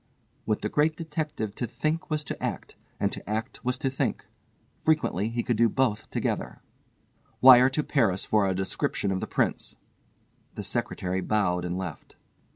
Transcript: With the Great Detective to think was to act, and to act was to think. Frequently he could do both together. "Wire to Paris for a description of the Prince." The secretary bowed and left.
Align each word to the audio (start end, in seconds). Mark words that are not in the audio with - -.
With 0.47 0.61
the 0.61 0.67
Great 0.69 0.95
Detective 0.95 1.53
to 1.53 1.67
think 1.67 2.09
was 2.09 2.23
to 2.23 2.43
act, 2.43 2.75
and 2.99 3.11
to 3.11 3.29
act 3.29 3.63
was 3.63 3.77
to 3.77 3.87
think. 3.91 4.25
Frequently 4.79 5.29
he 5.29 5.43
could 5.43 5.57
do 5.57 5.69
both 5.69 6.09
together. 6.09 6.63
"Wire 7.39 7.69
to 7.69 7.83
Paris 7.83 8.25
for 8.25 8.47
a 8.47 8.55
description 8.55 9.11
of 9.11 9.19
the 9.19 9.27
Prince." 9.27 9.77
The 10.55 10.63
secretary 10.63 11.21
bowed 11.21 11.63
and 11.65 11.77
left. 11.77 12.15